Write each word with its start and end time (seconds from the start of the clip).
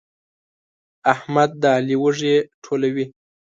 احمد 1.13 1.49
د 1.61 1.63
علي 1.75 1.95
وږي 2.01 2.35
ټولوي. 2.63 3.05